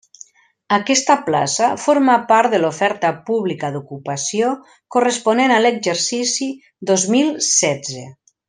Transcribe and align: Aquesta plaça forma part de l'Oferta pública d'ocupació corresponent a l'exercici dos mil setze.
Aquesta 0.77 1.17
plaça 1.27 1.67
forma 1.83 2.15
part 2.31 2.55
de 2.55 2.61
l'Oferta 2.63 3.11
pública 3.29 3.71
d'ocupació 3.77 4.49
corresponent 4.97 5.57
a 5.59 5.63
l'exercici 5.65 6.53
dos 6.93 7.09
mil 7.17 7.35
setze. 7.55 8.07